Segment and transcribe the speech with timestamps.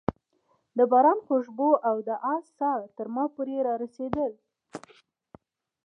[0.77, 4.31] د باران خوشبو او د آس ساه تر ما پورې رارسېدل.